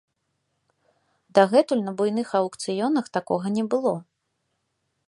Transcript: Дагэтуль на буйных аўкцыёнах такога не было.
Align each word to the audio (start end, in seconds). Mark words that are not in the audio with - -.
Дагэтуль 1.39 1.85
на 1.89 1.93
буйных 2.01 2.33
аўкцыёнах 2.41 3.05
такога 3.19 3.47
не 3.61 3.65
было. 3.77 3.93